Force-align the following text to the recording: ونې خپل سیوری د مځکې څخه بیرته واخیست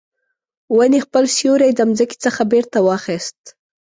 ونې 0.75 0.99
خپل 1.05 1.23
سیوری 1.37 1.71
د 1.75 1.79
مځکې 1.89 2.17
څخه 2.25 2.41
بیرته 2.51 2.77
واخیست 2.87 3.41